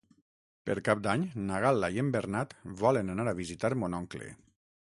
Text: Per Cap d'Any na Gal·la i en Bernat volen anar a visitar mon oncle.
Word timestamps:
Per 0.69 0.75
Cap 0.87 1.03
d'Any 1.07 1.25
na 1.49 1.59
Gal·la 1.65 1.91
i 1.97 2.01
en 2.03 2.09
Bernat 2.15 2.55
volen 2.81 3.17
anar 3.17 3.29
a 3.33 3.37
visitar 3.41 3.75
mon 3.83 3.99
oncle. 4.03 4.35